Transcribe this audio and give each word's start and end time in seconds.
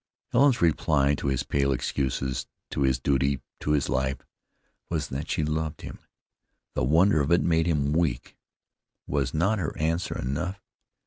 Helen's 0.31 0.63
reply 0.63 1.13
to 1.13 1.27
his 1.27 1.43
pale 1.43 1.71
excuses, 1.71 2.47
to 2.71 2.81
his 2.81 2.97
duty, 2.97 3.39
to 3.59 3.73
his 3.73 3.87
life, 3.87 4.17
was 4.89 5.09
that 5.09 5.29
she 5.29 5.43
loved 5.43 5.81
him. 5.83 5.99
The 6.73 6.83
wonder 6.83 7.21
of 7.21 7.31
it 7.31 7.43
made 7.43 7.67
him 7.67 7.93
weak. 7.93 8.35
Was 9.05 9.31
not 9.35 9.59
her 9.59 9.77
answer 9.77 10.17
enough? 10.17 10.59